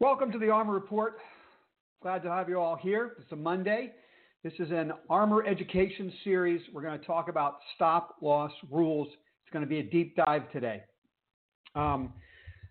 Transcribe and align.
Welcome 0.00 0.32
to 0.32 0.38
the 0.38 0.46
ARMR 0.46 0.74
Report. 0.74 1.18
Glad 2.02 2.24
to 2.24 2.28
have 2.28 2.48
you 2.48 2.58
all 2.58 2.74
here. 2.74 3.12
It's 3.20 3.30
a 3.30 3.36
Monday. 3.36 3.92
This 4.42 4.52
is 4.58 4.72
an 4.72 4.92
ARMR 5.08 5.46
Education 5.46 6.12
series. 6.24 6.60
We're 6.72 6.82
going 6.82 6.98
to 6.98 7.06
talk 7.06 7.28
about 7.28 7.58
stop 7.76 8.16
loss 8.20 8.50
rules. 8.72 9.06
It's 9.06 9.52
going 9.52 9.64
to 9.64 9.68
be 9.68 9.78
a 9.78 9.84
deep 9.84 10.16
dive 10.16 10.50
today. 10.50 10.82
Um, 11.76 12.12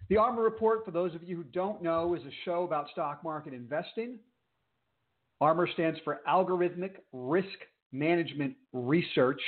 the 0.10 0.16
ARMR 0.16 0.44
Report, 0.44 0.84
for 0.84 0.92
those 0.92 1.16
of 1.16 1.24
you 1.24 1.38
who 1.38 1.44
don't 1.44 1.82
know, 1.82 2.14
is 2.14 2.22
a 2.24 2.32
show 2.44 2.64
about 2.64 2.90
stock 2.92 3.24
market 3.24 3.54
investing. 3.54 4.20
ARMR 5.42 5.72
stands 5.72 6.00
for 6.04 6.20
Algorithmic 6.28 6.96
Risk 7.14 7.48
Management 7.94 8.54
Research. 8.74 9.42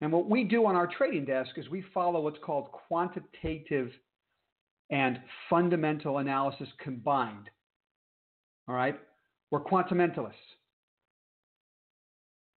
And 0.00 0.10
what 0.10 0.30
we 0.30 0.44
do 0.44 0.64
on 0.64 0.76
our 0.76 0.86
trading 0.86 1.26
desk 1.26 1.50
is 1.58 1.68
we 1.68 1.84
follow 1.92 2.22
what's 2.22 2.38
called 2.42 2.72
quantitative 2.72 3.90
and 4.90 5.20
fundamental 5.48 6.18
analysis 6.18 6.68
combined. 6.78 7.48
All 8.68 8.74
right? 8.74 8.98
We're 9.50 9.62
quantimentalists. 9.62 10.32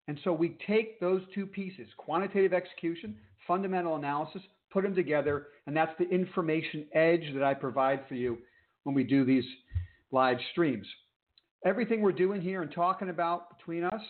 And 0.08 0.20
so 0.24 0.34
we 0.34 0.58
take 0.68 1.00
those 1.00 1.22
two 1.34 1.46
pieces, 1.46 1.88
quantitative 1.98 2.54
execution, 2.54 3.18
fundamental 3.48 3.96
analysis, 3.96 4.42
put 4.72 4.84
them 4.84 4.96
together, 4.96 5.48
and 5.66 5.76
that's 5.76 5.98
the 5.98 6.08
information 6.10 6.86
edge 6.94 7.34
that 7.34 7.44
I 7.44 7.54
provide 7.54 8.02
for 8.08 8.16
you 8.16 8.38
when 8.84 8.96
we 8.96 9.04
do 9.04 9.26
these 9.26 9.46
live 10.12 10.38
streams. 10.52 10.86
Everything 11.66 12.02
we're 12.02 12.12
doing 12.12 12.42
here 12.42 12.62
and 12.62 12.72
talking 12.72 13.10
about 13.10 13.58
between 13.58 13.84
us, 13.84 14.02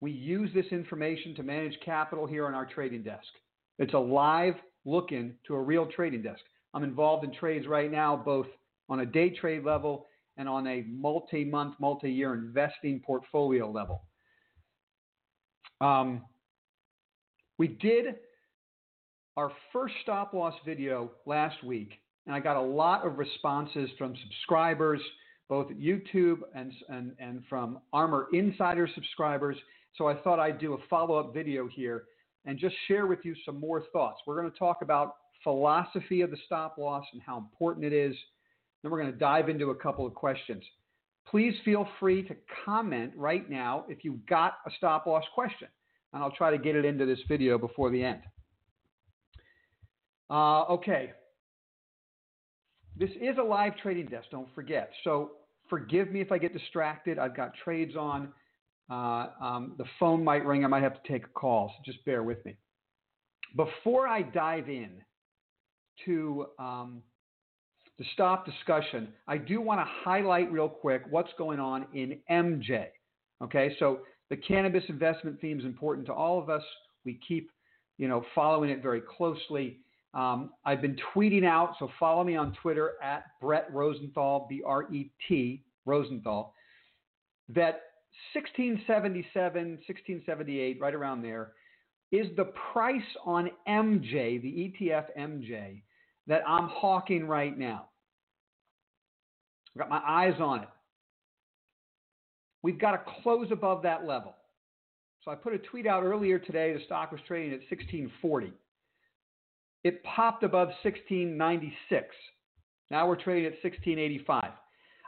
we 0.00 0.10
use 0.10 0.50
this 0.54 0.66
information 0.70 1.34
to 1.34 1.42
manage 1.42 1.78
capital 1.84 2.26
here 2.26 2.46
on 2.46 2.54
our 2.54 2.64
trading 2.64 3.02
desk. 3.02 3.28
It's 3.78 3.94
a 3.94 3.98
live 3.98 4.54
look 4.84 5.12
in 5.12 5.34
to 5.46 5.54
a 5.54 5.60
real 5.60 5.86
trading 5.86 6.22
desk. 6.22 6.40
I'm 6.74 6.84
involved 6.84 7.24
in 7.24 7.32
trades 7.32 7.66
right 7.66 7.90
now, 7.90 8.16
both 8.16 8.46
on 8.88 9.00
a 9.00 9.06
day 9.06 9.30
trade 9.30 9.64
level 9.64 10.06
and 10.36 10.48
on 10.48 10.66
a 10.66 10.84
multi 10.88 11.44
month, 11.44 11.74
multi 11.80 12.10
year 12.10 12.34
investing 12.34 13.00
portfolio 13.04 13.70
level. 13.70 14.04
Um, 15.80 16.22
we 17.58 17.68
did 17.68 18.16
our 19.36 19.50
first 19.72 19.94
stop 20.02 20.32
loss 20.32 20.54
video 20.64 21.10
last 21.26 21.62
week, 21.64 21.92
and 22.26 22.34
I 22.34 22.40
got 22.40 22.56
a 22.56 22.62
lot 22.62 23.06
of 23.06 23.18
responses 23.18 23.90
from 23.98 24.14
subscribers, 24.22 25.00
both 25.48 25.70
at 25.70 25.78
YouTube 25.78 26.40
and, 26.54 26.72
and, 26.88 27.12
and 27.18 27.42
from 27.48 27.78
ARMR 27.94 28.26
Insider 28.32 28.88
subscribers. 28.94 29.56
So 29.96 30.08
I 30.08 30.14
thought 30.14 30.38
I'd 30.38 30.58
do 30.58 30.74
a 30.74 30.78
follow 30.88 31.16
up 31.16 31.34
video 31.34 31.68
here 31.68 32.04
and 32.44 32.58
just 32.58 32.74
share 32.88 33.06
with 33.06 33.20
you 33.24 33.34
some 33.44 33.60
more 33.60 33.82
thoughts. 33.92 34.20
We're 34.26 34.40
going 34.40 34.50
to 34.50 34.58
talk 34.58 34.78
about 34.82 35.16
philosophy 35.42 36.20
of 36.20 36.30
the 36.30 36.36
stop 36.46 36.78
loss 36.78 37.04
and 37.12 37.22
how 37.22 37.38
important 37.38 37.84
it 37.84 37.92
is. 37.92 38.14
Then 38.82 38.90
we're 38.90 39.00
going 39.00 39.12
to 39.12 39.18
dive 39.18 39.48
into 39.48 39.70
a 39.70 39.74
couple 39.74 40.06
of 40.06 40.14
questions. 40.14 40.62
Please 41.28 41.54
feel 41.64 41.86
free 42.00 42.22
to 42.24 42.34
comment 42.64 43.12
right 43.16 43.48
now 43.48 43.84
if 43.88 44.04
you've 44.04 44.26
got 44.26 44.54
a 44.66 44.70
stop 44.76 45.06
loss 45.06 45.24
question, 45.34 45.68
and 46.12 46.22
I'll 46.22 46.32
try 46.32 46.50
to 46.50 46.58
get 46.58 46.74
it 46.74 46.84
into 46.84 47.06
this 47.06 47.20
video 47.28 47.58
before 47.58 47.90
the 47.90 48.02
end. 48.02 48.22
Uh, 50.28 50.62
okay. 50.64 51.12
This 52.96 53.10
is 53.20 53.38
a 53.38 53.42
live 53.42 53.76
trading 53.78 54.06
desk, 54.06 54.26
don't 54.30 54.52
forget. 54.54 54.90
So 55.04 55.32
forgive 55.70 56.10
me 56.10 56.20
if 56.20 56.32
I 56.32 56.38
get 56.38 56.52
distracted. 56.52 57.18
I've 57.18 57.36
got 57.36 57.52
trades 57.64 57.96
on. 57.96 58.28
Uh, 58.90 59.28
um, 59.40 59.74
the 59.78 59.84
phone 59.98 60.22
might 60.22 60.44
ring. 60.44 60.64
I 60.64 60.68
might 60.68 60.82
have 60.82 61.00
to 61.02 61.12
take 61.12 61.24
a 61.24 61.28
call, 61.28 61.72
so 61.74 61.90
just 61.90 62.04
bear 62.04 62.22
with 62.22 62.44
me. 62.44 62.56
Before 63.56 64.06
I 64.08 64.22
dive 64.22 64.68
in 64.68 64.90
to 66.04 66.46
um, 66.58 67.02
the 67.98 68.04
stop 68.14 68.44
discussion, 68.46 69.08
I 69.28 69.36
do 69.38 69.60
want 69.60 69.80
to 69.80 69.86
highlight 70.04 70.50
real 70.50 70.68
quick 70.68 71.02
what's 71.10 71.30
going 71.38 71.60
on 71.60 71.86
in 71.94 72.18
MJ. 72.30 72.86
Okay, 73.42 73.74
so 73.78 74.00
the 74.30 74.36
cannabis 74.36 74.84
investment 74.88 75.40
theme 75.40 75.58
is 75.58 75.64
important 75.64 76.06
to 76.06 76.12
all 76.12 76.40
of 76.40 76.48
us. 76.48 76.62
We 77.04 77.20
keep, 77.26 77.50
you 77.98 78.08
know, 78.08 78.24
following 78.34 78.70
it 78.70 78.82
very 78.82 79.00
closely. 79.00 79.78
Um, 80.14 80.50
I've 80.64 80.82
been 80.82 80.96
tweeting 81.14 81.44
out, 81.44 81.74
so 81.78 81.90
follow 81.98 82.22
me 82.22 82.36
on 82.36 82.56
Twitter 82.62 82.92
at 83.02 83.24
Bret 83.40 83.68
Rosenthal, 83.72 84.46
B 84.48 84.62
R 84.64 84.92
E 84.92 85.10
T 85.28 85.64
Rosenthal, 85.86 86.54
that 87.48 87.82
1677, 88.34 89.70
1678, 89.86 90.80
right 90.80 90.94
around 90.94 91.22
there, 91.22 91.52
is 92.12 92.26
the 92.36 92.52
price 92.72 93.02
on 93.24 93.50
MJ, 93.66 94.40
the 94.40 94.72
ETF 94.72 95.06
MJ, 95.18 95.82
that 96.26 96.42
I'm 96.46 96.68
hawking 96.68 97.26
right 97.26 97.56
now. 97.58 97.88
I've 99.74 99.80
got 99.80 99.90
my 99.90 100.02
eyes 100.06 100.34
on 100.38 100.60
it. 100.60 100.68
We've 102.62 102.78
got 102.78 102.92
to 102.92 103.00
close 103.22 103.48
above 103.50 103.82
that 103.82 104.06
level. 104.06 104.34
So 105.24 105.30
I 105.30 105.34
put 105.34 105.54
a 105.54 105.58
tweet 105.58 105.86
out 105.86 106.04
earlier 106.04 106.38
today. 106.38 106.72
The 106.74 106.84
stock 106.84 107.10
was 107.10 107.20
trading 107.26 107.52
at 107.52 107.60
1640. 107.70 108.52
It 109.84 110.02
popped 110.04 110.44
above 110.44 110.68
1696. 110.84 112.06
Now 112.90 113.08
we're 113.08 113.16
trading 113.16 113.46
at 113.46 113.52
1685. 113.64 114.44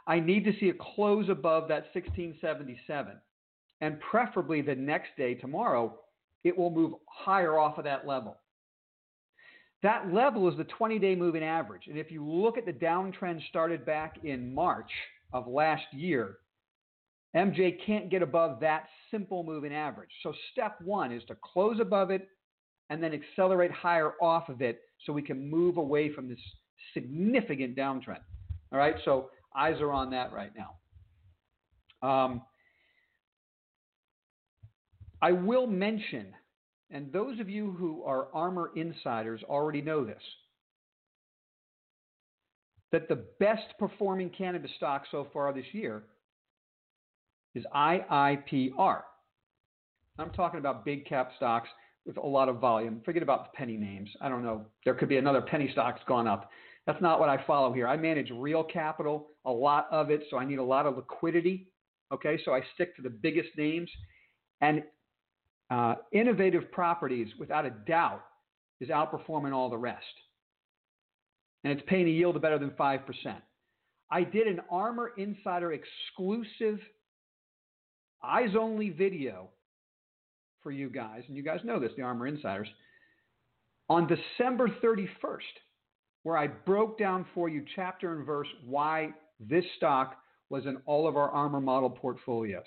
I 0.07 0.19
need 0.19 0.43
to 0.45 0.53
see 0.59 0.69
a 0.69 0.73
close 0.73 1.29
above 1.29 1.67
that 1.69 1.85
1677. 1.93 3.13
And 3.81 3.99
preferably 3.99 4.61
the 4.61 4.75
next 4.75 5.09
day, 5.17 5.35
tomorrow, 5.35 5.99
it 6.45 6.55
will 6.55 6.69
move 6.69 6.93
higher 7.09 7.59
off 7.59 7.77
of 7.77 7.83
that 7.83 8.07
level. 8.07 8.37
That 9.83 10.13
level 10.13 10.47
is 10.49 10.55
the 10.55 10.63
20 10.63 10.99
day 10.99 11.15
moving 11.15 11.43
average. 11.43 11.87
And 11.87 11.97
if 11.97 12.11
you 12.11 12.25
look 12.25 12.57
at 12.57 12.65
the 12.65 12.71
downtrend 12.71 13.45
started 13.49 13.85
back 13.85 14.19
in 14.23 14.53
March 14.53 14.89
of 15.33 15.47
last 15.47 15.83
year, 15.91 16.37
MJ 17.35 17.77
can't 17.85 18.09
get 18.09 18.21
above 18.21 18.61
that 18.61 18.85
simple 19.11 19.43
moving 19.43 19.73
average. 19.73 20.11
So, 20.23 20.33
step 20.53 20.79
one 20.81 21.11
is 21.11 21.21
to 21.27 21.35
close 21.43 21.79
above 21.81 22.09
it 22.09 22.29
and 22.89 23.03
then 23.03 23.11
accelerate 23.13 23.71
higher 23.71 24.13
off 24.21 24.47
of 24.47 24.61
it 24.61 24.81
so 25.05 25.11
we 25.11 25.21
can 25.21 25.49
move 25.49 25.77
away 25.77 26.13
from 26.13 26.29
this 26.29 26.39
significant 26.93 27.75
downtrend. 27.75 28.21
All 28.71 28.79
right, 28.79 28.95
so 29.03 29.31
eyes 29.57 29.81
are 29.81 29.91
on 29.91 30.11
that 30.11 30.31
right 30.31 30.51
now. 30.55 32.07
Um, 32.07 32.41
I 35.25 35.31
will 35.31 35.65
mention, 35.65 36.27
and 36.91 37.11
those 37.11 37.39
of 37.39 37.49
you 37.49 37.71
who 37.71 38.03
are 38.03 38.27
ARMR 38.35 38.67
insiders 38.75 39.41
already 39.49 39.81
know 39.81 40.05
this, 40.05 40.21
that 42.91 43.09
the 43.09 43.25
best 43.39 43.73
performing 43.79 44.29
cannabis 44.29 44.69
stock 44.77 45.05
so 45.09 45.25
far 45.33 45.51
this 45.51 45.65
year 45.71 46.03
is 47.55 47.65
IIPR. 47.75 49.01
I'm 50.19 50.29
talking 50.29 50.59
about 50.59 50.85
big 50.85 51.07
cap 51.07 51.31
stocks 51.37 51.69
with 52.05 52.17
a 52.17 52.27
lot 52.27 52.47
of 52.47 52.59
volume. 52.59 53.01
Forget 53.03 53.23
about 53.23 53.51
the 53.51 53.57
penny 53.57 53.77
names. 53.77 54.11
I 54.21 54.29
don't 54.29 54.43
know. 54.43 54.67
There 54.83 54.93
could 54.93 55.09
be 55.09 55.17
another 55.17 55.41
penny 55.41 55.71
stock's 55.71 56.01
gone 56.07 56.27
up. 56.27 56.51
That's 56.85 57.01
not 57.01 57.19
what 57.19 57.29
I 57.29 57.43
follow 57.47 57.73
here. 57.73 57.87
I 57.87 57.97
manage 57.97 58.29
real 58.29 58.63
capital, 58.63 59.29
a 59.45 59.51
lot 59.51 59.87
of 59.89 60.11
it, 60.11 60.21
so 60.29 60.37
I 60.37 60.45
need 60.45 60.59
a 60.59 60.63
lot 60.63 60.85
of 60.85 60.97
liquidity. 60.97 61.71
Okay, 62.13 62.39
so 62.45 62.53
I 62.53 62.61
stick 62.75 62.95
to 62.97 63.01
the 63.01 63.09
biggest 63.09 63.49
names. 63.57 63.89
And 64.61 64.83
uh, 65.69 65.95
innovative 66.11 66.71
properties, 66.71 67.27
without 67.39 67.65
a 67.65 67.71
doubt, 67.71 68.23
is 68.79 68.89
outperforming 68.89 69.53
all 69.53 69.69
the 69.69 69.77
rest. 69.77 70.03
And 71.63 71.73
it's 71.73 71.87
paying 71.87 72.07
a 72.07 72.11
yield 72.11 72.35
of 72.35 72.41
better 72.41 72.59
than 72.59 72.71
5%. 72.71 73.01
I 74.11 74.23
did 74.23 74.47
an 74.47 74.61
ARMR 74.71 75.07
Insider 75.17 75.73
exclusive 75.73 76.79
eyes 78.23 78.51
only 78.59 78.89
video 78.89 79.49
for 80.61 80.71
you 80.71 80.89
guys, 80.89 81.23
and 81.27 81.35
you 81.35 81.43
guys 81.43 81.59
know 81.63 81.79
this, 81.79 81.91
the 81.95 82.03
ARMR 82.03 82.29
Insiders, 82.29 82.67
on 83.89 84.07
December 84.07 84.67
31st, 84.83 85.39
where 86.23 86.37
I 86.37 86.47
broke 86.47 86.97
down 86.97 87.25
for 87.33 87.49
you 87.49 87.63
chapter 87.75 88.15
and 88.15 88.25
verse 88.25 88.47
why 88.65 89.09
this 89.39 89.65
stock 89.77 90.15
was 90.49 90.65
in 90.65 90.77
all 90.85 91.07
of 91.07 91.17
our 91.17 91.31
ARMR 91.31 91.61
model 91.61 91.89
portfolios. 91.89 92.63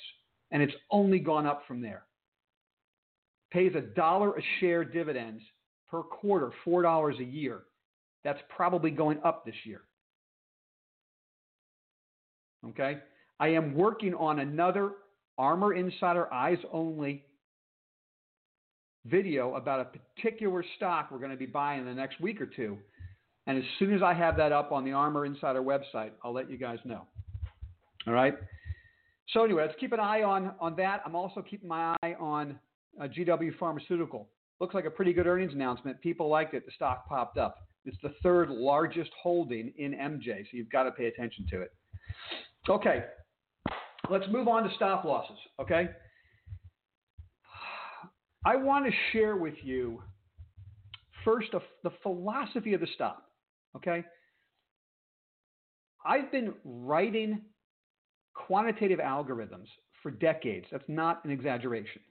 And 0.50 0.62
it's 0.62 0.74
only 0.90 1.18
gone 1.18 1.46
up 1.46 1.62
from 1.66 1.80
there. 1.80 2.04
Pays 3.50 3.72
a 3.74 3.80
dollar 3.80 4.36
a 4.36 4.42
share 4.60 4.84
dividends 4.84 5.42
per 5.90 6.02
quarter, 6.02 6.52
$4 6.66 7.18
a 7.18 7.24
year. 7.24 7.62
That's 8.24 8.40
probably 8.54 8.90
going 8.90 9.18
up 9.24 9.44
this 9.44 9.54
year. 9.64 9.82
Okay? 12.68 12.98
I 13.40 13.48
am 13.48 13.74
working 13.74 14.14
on 14.14 14.40
another 14.40 14.92
ARMR 15.38 15.78
Insider 15.78 16.32
Eyes 16.32 16.58
Only 16.72 17.24
video 19.06 19.54
about 19.54 19.80
a 19.80 19.98
particular 20.16 20.64
stock 20.76 21.10
we're 21.10 21.18
going 21.18 21.30
to 21.30 21.36
be 21.36 21.46
buying 21.46 21.80
in 21.80 21.86
the 21.86 21.94
next 21.94 22.20
week 22.20 22.40
or 22.40 22.46
two. 22.46 22.76
And 23.46 23.56
as 23.56 23.64
soon 23.78 23.94
as 23.94 24.02
I 24.02 24.12
have 24.12 24.36
that 24.36 24.52
up 24.52 24.72
on 24.72 24.84
the 24.84 24.90
ARMR 24.90 25.26
Insider 25.26 25.62
website, 25.62 26.10
I'll 26.22 26.34
let 26.34 26.50
you 26.50 26.58
guys 26.58 26.78
know. 26.84 27.06
All 28.06 28.12
right? 28.12 28.36
So, 29.32 29.44
anyway, 29.44 29.62
let's 29.66 29.78
keep 29.78 29.92
an 29.92 30.00
eye 30.00 30.22
on, 30.22 30.52
on 30.60 30.76
that. 30.76 31.02
I'm 31.04 31.14
also 31.14 31.42
keeping 31.42 31.68
my 31.68 31.94
eye 32.02 32.14
on 32.18 32.58
uh, 33.00 33.06
GW 33.06 33.56
Pharmaceutical. 33.58 34.28
Looks 34.60 34.74
like 34.74 34.84
a 34.84 34.90
pretty 34.90 35.12
good 35.12 35.26
earnings 35.26 35.52
announcement. 35.52 36.00
People 36.00 36.28
liked 36.28 36.54
it. 36.54 36.66
The 36.66 36.72
stock 36.72 37.08
popped 37.08 37.38
up. 37.38 37.56
It's 37.84 37.96
the 38.02 38.14
third 38.22 38.50
largest 38.50 39.10
holding 39.22 39.72
in 39.78 39.92
MJ, 39.92 40.42
so 40.42 40.48
you've 40.52 40.70
got 40.70 40.82
to 40.84 40.90
pay 40.90 41.06
attention 41.06 41.46
to 41.50 41.62
it. 41.62 41.72
Okay, 42.68 43.04
let's 44.10 44.26
move 44.30 44.48
on 44.48 44.64
to 44.64 44.74
stop 44.74 45.04
losses. 45.04 45.38
Okay, 45.60 45.88
I 48.44 48.56
want 48.56 48.84
to 48.84 48.92
share 49.12 49.36
with 49.36 49.54
you 49.62 50.02
first 51.24 51.54
a, 51.54 51.60
the 51.82 51.92
philosophy 52.02 52.74
of 52.74 52.80
the 52.80 52.88
stop. 52.94 53.22
Okay, 53.76 54.04
I've 56.04 56.30
been 56.30 56.52
writing 56.64 57.42
quantitative 58.34 58.98
algorithms 58.98 59.66
for 60.02 60.10
decades. 60.10 60.66
That's 60.70 60.84
not 60.88 61.24
an 61.24 61.30
exaggeration. 61.30 62.02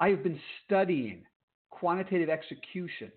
I 0.00 0.08
have 0.08 0.22
been 0.22 0.40
studying 0.64 1.24
quantitative 1.68 2.30
execution 2.30 3.12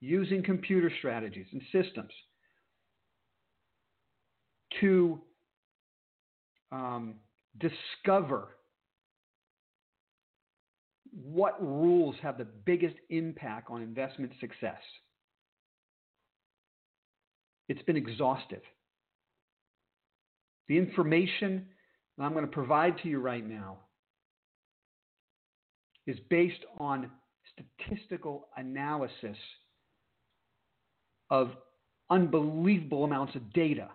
using 0.00 0.42
computer 0.42 0.90
strategies 0.98 1.46
and 1.52 1.60
systems 1.72 2.12
to 4.80 5.20
um, 6.70 7.14
discover 7.58 8.48
what 11.10 11.60
rules 11.60 12.14
have 12.22 12.38
the 12.38 12.46
biggest 12.64 12.94
impact 13.10 13.70
on 13.70 13.82
investment 13.82 14.32
success. 14.38 14.80
It's 17.68 17.82
been 17.82 17.96
exhaustive. 17.96 18.62
The 20.68 20.78
information 20.78 21.66
that 22.16 22.24
I'm 22.24 22.32
going 22.32 22.44
to 22.44 22.50
provide 22.50 22.98
to 23.02 23.08
you 23.08 23.18
right 23.18 23.46
now 23.46 23.78
is 26.08 26.18
based 26.30 26.64
on 26.78 27.10
statistical 27.52 28.48
analysis 28.56 29.36
of 31.30 31.50
unbelievable 32.08 33.04
amounts 33.04 33.36
of 33.36 33.52
data. 33.52 33.90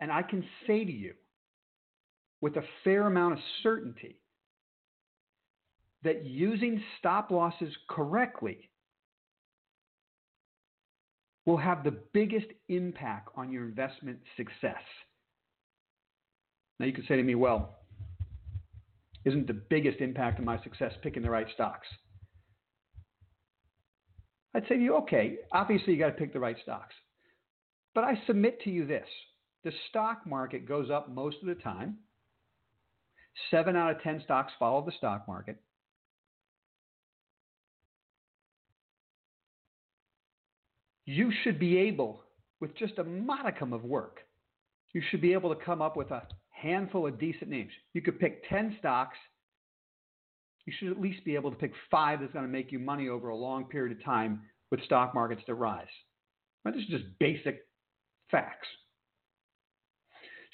And 0.00 0.12
I 0.12 0.22
can 0.22 0.44
say 0.66 0.84
to 0.84 0.92
you 0.92 1.14
with 2.42 2.56
a 2.56 2.62
fair 2.84 3.06
amount 3.06 3.32
of 3.32 3.38
certainty 3.62 4.20
that 6.04 6.26
using 6.26 6.82
stop 6.98 7.30
losses 7.30 7.74
correctly 7.88 8.68
will 11.46 11.56
have 11.56 11.82
the 11.82 11.96
biggest 12.12 12.46
impact 12.68 13.30
on 13.36 13.50
your 13.50 13.64
investment 13.64 14.18
success. 14.36 14.82
Now, 16.78 16.84
you 16.84 16.92
could 16.92 17.06
say 17.08 17.16
to 17.16 17.22
me, 17.22 17.34
well, 17.34 17.77
isn't 19.28 19.46
the 19.46 19.62
biggest 19.68 20.00
impact 20.00 20.38
on 20.38 20.44
my 20.44 20.60
success 20.62 20.92
picking 21.02 21.22
the 21.22 21.30
right 21.30 21.46
stocks? 21.54 21.86
I'd 24.54 24.62
say 24.68 24.76
to 24.76 24.82
you, 24.82 24.96
okay, 24.96 25.36
obviously 25.52 25.92
you 25.92 25.98
got 25.98 26.06
to 26.06 26.12
pick 26.12 26.32
the 26.32 26.40
right 26.40 26.56
stocks. 26.62 26.94
But 27.94 28.04
I 28.04 28.20
submit 28.26 28.62
to 28.62 28.70
you 28.70 28.86
this 28.86 29.06
the 29.64 29.72
stock 29.90 30.26
market 30.26 30.66
goes 30.66 30.90
up 30.90 31.10
most 31.10 31.36
of 31.42 31.48
the 31.48 31.54
time. 31.54 31.98
Seven 33.50 33.76
out 33.76 33.90
of 33.90 34.02
10 34.02 34.22
stocks 34.24 34.52
follow 34.58 34.84
the 34.84 34.92
stock 34.96 35.28
market. 35.28 35.56
You 41.04 41.32
should 41.42 41.58
be 41.58 41.78
able, 41.78 42.22
with 42.60 42.76
just 42.76 42.98
a 42.98 43.04
modicum 43.04 43.72
of 43.72 43.84
work, 43.84 44.20
you 44.92 45.02
should 45.10 45.20
be 45.20 45.32
able 45.32 45.54
to 45.54 45.64
come 45.64 45.82
up 45.82 45.96
with 45.96 46.10
a 46.10 46.22
handful 46.60 47.06
of 47.06 47.18
decent 47.18 47.50
names. 47.50 47.70
You 47.94 48.02
could 48.02 48.18
pick 48.18 48.48
10 48.48 48.76
stocks. 48.78 49.16
You 50.66 50.72
should 50.78 50.90
at 50.90 51.00
least 51.00 51.24
be 51.24 51.34
able 51.34 51.50
to 51.50 51.56
pick 51.56 51.72
five 51.90 52.20
that's 52.20 52.32
going 52.32 52.44
to 52.44 52.50
make 52.50 52.72
you 52.72 52.78
money 52.78 53.08
over 53.08 53.28
a 53.28 53.36
long 53.36 53.64
period 53.64 53.96
of 53.96 54.04
time 54.04 54.42
with 54.70 54.82
stock 54.84 55.14
markets 55.14 55.42
that 55.46 55.54
rise. 55.54 55.86
This 56.64 56.82
is 56.82 56.88
just 56.88 57.04
basic 57.18 57.60
facts. 58.30 58.66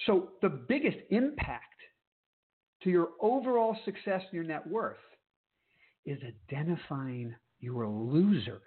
So, 0.07 0.31
the 0.43 0.49
biggest 0.49 0.99
impact 1.11 1.65
to 2.83 2.91
your 2.91 3.09
overall 3.21 3.77
success 3.85 4.23
and 4.23 4.33
your 4.33 4.45
net 4.45 4.67
worth 4.67 4.97
is 6.07 6.19
identifying 6.53 7.35
your 7.59 7.89
losers 7.89 8.61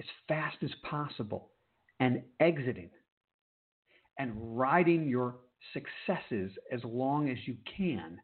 as 0.00 0.06
fast 0.26 0.56
as 0.62 0.70
possible 0.88 1.50
and 2.00 2.22
exiting 2.40 2.90
and 4.18 4.32
riding 4.36 5.08
your 5.08 5.36
successes 5.72 6.52
as 6.72 6.80
long 6.84 7.28
as 7.28 7.38
you 7.46 7.56
can 7.76 8.18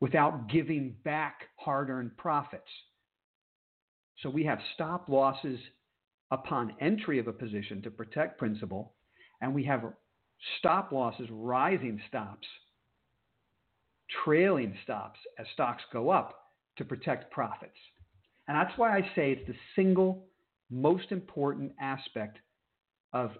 without 0.00 0.48
giving 0.48 0.94
back 1.04 1.44
hard 1.56 1.90
earned 1.90 2.16
profits. 2.16 2.68
So 4.22 4.30
we 4.30 4.44
have 4.44 4.58
stop 4.74 5.08
losses 5.08 5.58
upon 6.30 6.74
entry 6.80 7.18
of 7.18 7.28
a 7.28 7.32
position 7.32 7.82
to 7.82 7.90
protect 7.90 8.38
principal, 8.38 8.94
and 9.40 9.54
we 9.54 9.64
have 9.64 9.82
stop 10.58 10.92
losses, 10.92 11.28
rising 11.30 12.00
stops, 12.08 12.46
trailing 14.24 14.76
stops 14.84 15.18
as 15.38 15.46
stocks 15.54 15.82
go 15.92 16.10
up 16.10 16.50
to 16.76 16.84
protect 16.84 17.30
profits. 17.30 17.78
And 18.48 18.56
that's 18.56 18.76
why 18.76 18.96
I 18.96 19.02
say 19.14 19.32
it's 19.32 19.46
the 19.46 19.54
single 19.74 20.26
most 20.70 21.12
important 21.12 21.72
aspect 21.80 22.38
of 23.12 23.30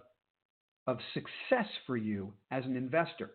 of 0.87 0.97
success 1.13 1.67
for 1.87 1.97
you 1.97 2.33
as 2.51 2.65
an 2.65 2.75
investor. 2.75 3.31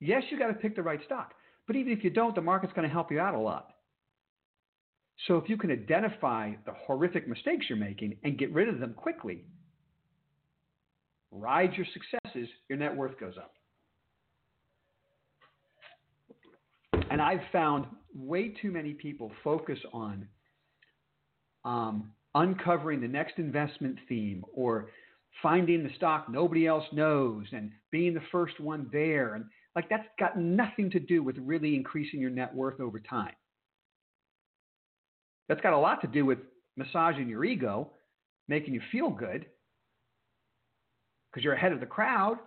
Yes, 0.00 0.22
you 0.30 0.38
got 0.38 0.48
to 0.48 0.54
pick 0.54 0.76
the 0.76 0.82
right 0.82 1.00
stock, 1.04 1.32
but 1.66 1.76
even 1.76 1.92
if 1.92 2.04
you 2.04 2.10
don't, 2.10 2.34
the 2.34 2.42
market's 2.42 2.72
going 2.74 2.86
to 2.86 2.92
help 2.92 3.10
you 3.10 3.18
out 3.18 3.34
a 3.34 3.38
lot. 3.38 3.70
So 5.26 5.36
if 5.38 5.48
you 5.48 5.56
can 5.56 5.70
identify 5.70 6.52
the 6.66 6.72
horrific 6.86 7.26
mistakes 7.26 7.66
you're 7.68 7.78
making 7.78 8.18
and 8.22 8.38
get 8.38 8.52
rid 8.52 8.68
of 8.68 8.78
them 8.78 8.92
quickly, 8.92 9.44
ride 11.30 11.72
your 11.74 11.86
successes, 11.94 12.48
your 12.68 12.78
net 12.78 12.94
worth 12.94 13.18
goes 13.18 13.34
up. 13.38 13.52
And 17.10 17.22
I've 17.22 17.40
found 17.50 17.86
way 18.14 18.50
too 18.60 18.70
many 18.70 18.92
people 18.92 19.32
focus 19.42 19.78
on 19.92 20.28
um, 21.64 22.12
uncovering 22.34 23.00
the 23.00 23.08
next 23.08 23.38
investment 23.38 23.96
theme 24.08 24.44
or 24.54 24.90
finding 25.42 25.82
the 25.82 25.94
stock 25.96 26.28
nobody 26.28 26.66
else 26.66 26.84
knows 26.92 27.46
and 27.52 27.70
being 27.90 28.14
the 28.14 28.22
first 28.32 28.58
one 28.60 28.88
there. 28.92 29.34
And 29.34 29.44
like 29.74 29.88
that's 29.88 30.06
got 30.18 30.38
nothing 30.38 30.90
to 30.90 31.00
do 31.00 31.22
with 31.22 31.36
really 31.38 31.74
increasing 31.74 32.20
your 32.20 32.30
net 32.30 32.54
worth 32.54 32.80
over 32.80 33.00
time. 33.00 33.34
That's 35.48 35.60
got 35.60 35.74
a 35.74 35.78
lot 35.78 36.00
to 36.00 36.08
do 36.08 36.24
with 36.24 36.38
massaging 36.76 37.28
your 37.28 37.44
ego, 37.44 37.92
making 38.48 38.74
you 38.74 38.80
feel 38.90 39.10
good 39.10 39.46
because 41.30 41.44
you're 41.44 41.54
ahead 41.54 41.72
of 41.72 41.80
the 41.80 41.86
crowd. 41.86 42.38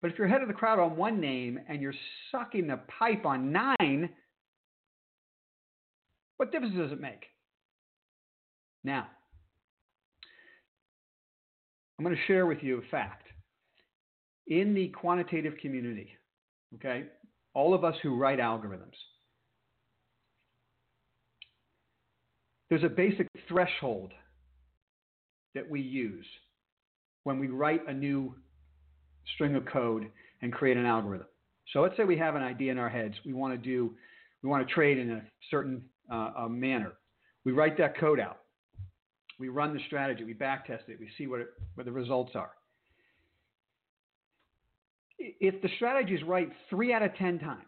But 0.00 0.10
if 0.10 0.18
you're 0.18 0.26
ahead 0.26 0.42
of 0.42 0.48
the 0.48 0.54
crowd 0.54 0.80
on 0.80 0.96
one 0.96 1.20
name 1.20 1.60
and 1.68 1.80
you're 1.80 1.94
sucking 2.32 2.66
the 2.66 2.80
pipe 2.98 3.24
on 3.24 3.52
nine, 3.52 4.10
what 6.38 6.50
difference 6.50 6.74
does 6.74 6.90
it 6.90 7.00
make? 7.00 7.26
Now, 8.82 9.06
I'm 11.98 12.04
going 12.04 12.16
to 12.16 12.22
share 12.26 12.46
with 12.46 12.62
you 12.62 12.78
a 12.78 12.90
fact. 12.90 13.26
in 14.46 14.74
the 14.74 14.88
quantitative 14.88 15.54
community, 15.60 16.10
okay, 16.74 17.04
all 17.54 17.74
of 17.74 17.84
us 17.84 17.94
who 18.02 18.16
write 18.16 18.38
algorithms, 18.38 18.96
there's 22.70 22.82
a 22.84 22.88
basic 22.88 23.28
threshold 23.48 24.12
that 25.54 25.68
we 25.68 25.80
use 25.80 26.26
when 27.24 27.38
we 27.38 27.48
write 27.48 27.86
a 27.88 27.92
new 27.92 28.34
string 29.34 29.54
of 29.54 29.64
code 29.66 30.06
and 30.40 30.52
create 30.52 30.76
an 30.76 30.86
algorithm. 30.86 31.26
So 31.72 31.80
let's 31.80 31.96
say 31.96 32.04
we 32.04 32.18
have 32.18 32.34
an 32.34 32.42
idea 32.42 32.72
in 32.72 32.78
our 32.78 32.88
heads. 32.88 33.14
We 33.24 33.32
want 33.32 33.54
to 33.54 33.58
do, 33.58 33.94
we 34.42 34.48
want 34.48 34.66
to 34.66 34.74
trade 34.74 34.98
in 34.98 35.10
a 35.12 35.22
certain 35.50 35.82
uh, 36.10 36.48
manner. 36.48 36.92
We 37.44 37.52
write 37.52 37.78
that 37.78 37.96
code 37.98 38.18
out. 38.18 38.38
We 39.42 39.48
run 39.48 39.74
the 39.74 39.80
strategy. 39.88 40.22
We 40.22 40.34
backtest 40.34 40.88
it. 40.88 41.00
We 41.00 41.08
see 41.18 41.26
what, 41.26 41.40
it, 41.40 41.48
what 41.74 41.84
the 41.84 41.90
results 41.90 42.30
are. 42.36 42.52
If 45.18 45.60
the 45.60 45.68
strategy 45.74 46.14
is 46.14 46.22
right 46.22 46.48
three 46.70 46.92
out 46.92 47.02
of 47.02 47.12
10 47.16 47.40
times, 47.40 47.58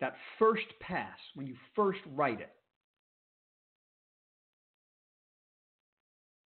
that 0.00 0.16
first 0.38 0.66
pass, 0.82 1.16
when 1.34 1.46
you 1.46 1.54
first 1.74 2.00
write 2.14 2.42
it, 2.42 2.52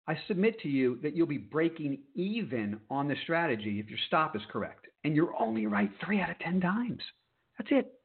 I 0.06 0.16
submit 0.28 0.60
to 0.60 0.68
you 0.68 1.00
that 1.02 1.16
you'll 1.16 1.26
be 1.26 1.38
breaking 1.38 1.99
even 2.14 2.78
on 2.88 3.08
the 3.08 3.16
strategy 3.25 3.80
if 3.80 3.90
your 3.90 3.99
stop 4.06 4.37
is 4.37 4.42
correct. 4.49 4.87
And 5.02 5.16
you're 5.16 5.34
only 5.40 5.66
right 5.66 5.90
three 6.04 6.20
out 6.20 6.30
of 6.30 6.38
10 6.38 6.60
times. 6.60 7.02
That's 7.58 7.70
it. 7.72 8.00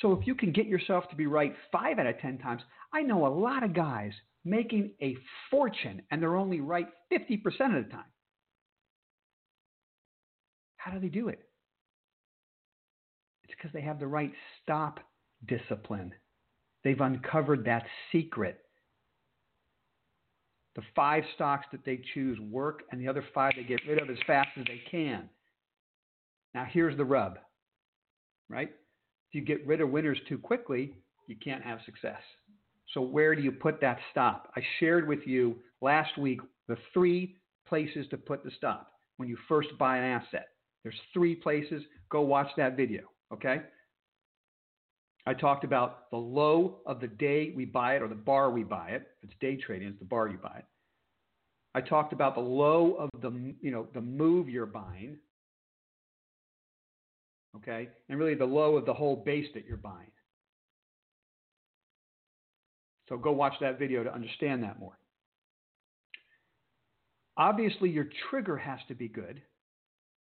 So 0.00 0.12
if 0.12 0.26
you 0.26 0.34
can 0.34 0.52
get 0.52 0.66
yourself 0.66 1.08
to 1.10 1.16
be 1.16 1.26
right 1.26 1.54
five 1.72 1.98
out 1.98 2.06
of 2.06 2.18
10 2.20 2.38
times, 2.38 2.62
I 2.92 3.02
know 3.02 3.26
a 3.26 3.28
lot 3.28 3.62
of 3.62 3.74
guys 3.74 4.12
making 4.44 4.92
a 5.02 5.16
fortune 5.50 6.02
and 6.10 6.22
they're 6.22 6.36
only 6.36 6.60
right 6.60 6.88
50% 7.12 7.42
of 7.76 7.84
the 7.84 7.90
time. 7.90 8.04
How 10.76 10.92
do 10.92 11.00
they 11.00 11.08
do 11.08 11.28
it? 11.28 11.40
It's 13.44 13.54
because 13.56 13.72
they 13.72 13.82
have 13.82 13.98
the 13.98 14.06
right 14.06 14.32
stop 14.62 15.00
discipline. 15.46 16.12
They've 16.84 17.00
uncovered 17.00 17.64
that 17.66 17.84
secret. 18.12 18.58
The 20.76 20.82
five 20.94 21.24
stocks 21.34 21.66
that 21.72 21.84
they 21.84 22.00
choose 22.14 22.38
work, 22.40 22.84
and 22.90 23.00
the 23.00 23.08
other 23.08 23.24
five 23.34 23.52
they 23.56 23.64
get 23.64 23.80
rid 23.86 24.00
of 24.00 24.08
as 24.08 24.16
fast 24.26 24.50
as 24.56 24.64
they 24.66 24.80
can. 24.90 25.28
Now, 26.54 26.64
here's 26.70 26.96
the 26.96 27.04
rub, 27.04 27.38
right? 28.48 28.70
If 29.30 29.36
you 29.36 29.42
get 29.42 29.64
rid 29.64 29.80
of 29.80 29.90
winners 29.90 30.18
too 30.28 30.38
quickly, 30.38 30.92
you 31.28 31.36
can't 31.36 31.62
have 31.62 31.78
success. 31.86 32.20
So, 32.92 33.00
where 33.00 33.36
do 33.36 33.42
you 33.42 33.52
put 33.52 33.80
that 33.80 33.98
stop? 34.10 34.52
I 34.56 34.60
shared 34.80 35.06
with 35.06 35.20
you 35.24 35.56
last 35.80 36.18
week 36.18 36.40
the 36.66 36.76
three 36.92 37.36
places 37.68 38.06
to 38.10 38.16
put 38.16 38.42
the 38.42 38.50
stop 38.56 38.92
when 39.18 39.28
you 39.28 39.36
first 39.46 39.68
buy 39.78 39.98
an 39.98 40.04
asset. 40.04 40.48
There's 40.82 40.98
three 41.12 41.36
places. 41.36 41.82
Go 42.10 42.22
watch 42.22 42.48
that 42.56 42.76
video, 42.76 43.02
okay? 43.32 43.62
I 45.26 45.34
talked 45.34 45.62
about 45.62 46.10
the 46.10 46.16
low 46.16 46.78
of 46.84 47.00
the 47.00 47.06
day 47.06 47.52
we 47.54 47.64
buy 47.64 47.94
it 47.94 48.02
or 48.02 48.08
the 48.08 48.16
bar 48.16 48.50
we 48.50 48.64
buy 48.64 48.88
it. 48.88 49.06
If 49.22 49.30
it's 49.30 49.38
day 49.40 49.56
trading, 49.56 49.88
it's 49.88 49.98
the 50.00 50.06
bar 50.06 50.26
you 50.28 50.38
buy 50.38 50.56
it. 50.58 50.64
I 51.76 51.80
talked 51.80 52.12
about 52.12 52.34
the 52.34 52.40
low 52.40 52.94
of 52.94 53.10
the 53.20 53.30
you 53.60 53.70
know 53.70 53.86
the 53.94 54.00
move 54.00 54.48
you're 54.48 54.66
buying 54.66 55.18
okay? 57.56 57.88
And 58.08 58.18
really 58.18 58.34
the 58.34 58.44
low 58.44 58.76
of 58.76 58.86
the 58.86 58.94
whole 58.94 59.16
base 59.16 59.46
that 59.54 59.64
you're 59.66 59.76
buying. 59.76 60.10
So 63.08 63.16
go 63.16 63.32
watch 63.32 63.54
that 63.60 63.78
video 63.78 64.04
to 64.04 64.14
understand 64.14 64.62
that 64.62 64.78
more. 64.78 64.96
Obviously, 67.36 67.90
your 67.90 68.08
trigger 68.28 68.56
has 68.56 68.78
to 68.88 68.94
be 68.94 69.08
good 69.08 69.42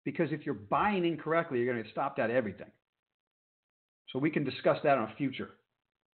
because 0.04 0.32
if 0.32 0.46
you're 0.46 0.56
buying 0.56 1.06
incorrectly, 1.06 1.60
you're 1.60 1.74
going 1.74 1.84
to 1.84 1.92
stop 1.92 2.18
at 2.20 2.30
everything. 2.30 2.72
So 4.12 4.20
we 4.20 4.30
can 4.30 4.44
discuss 4.44 4.78
that 4.84 4.98
on 4.98 5.12
future, 5.18 5.52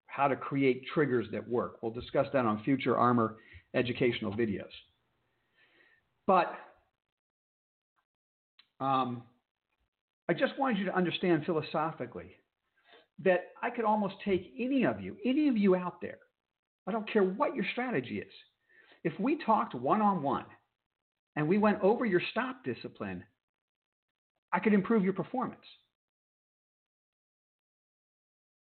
how 0.06 0.28
to 0.28 0.36
create 0.36 0.84
triggers 0.94 1.28
that 1.32 1.48
work. 1.48 1.78
We'll 1.82 1.92
discuss 1.92 2.28
that 2.34 2.46
on 2.46 2.64
future 2.64 2.94
ARMR 2.94 3.36
educational 3.74 4.34
videos. 4.34 4.70
But 6.28 6.54
um, 8.80 9.24
I 10.32 10.34
just 10.34 10.58
wanted 10.58 10.78
you 10.78 10.86
to 10.86 10.96
understand 10.96 11.44
philosophically 11.46 12.38
that 13.22 13.50
I 13.62 13.70
could 13.70 13.84
almost 13.84 14.16
take 14.24 14.54
any 14.58 14.86
of 14.86 15.02
you, 15.02 15.18
any 15.26 15.50
of 15.50 15.58
you 15.58 15.76
out 15.76 16.00
there, 16.00 16.20
I 16.88 16.94
don't 16.94 17.12
care 17.12 17.26
what 17.26 17.54
your 17.54 17.66
strategy 17.74 18.20
is. 18.20 18.32
If 19.04 19.12
we 19.20 19.44
talked 19.44 19.76
one 19.76 20.02
on 20.02 20.24
one 20.24 20.46
and 21.36 21.50
we 21.50 21.58
went 21.58 21.82
over 21.82 22.06
your 22.06 22.22
stop 22.32 22.64
discipline, 22.64 23.26
I 24.54 24.60
could 24.60 24.72
improve 24.72 25.04
your 25.04 25.12
performance. 25.12 25.60